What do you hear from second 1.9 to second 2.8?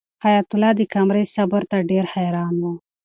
حیران و.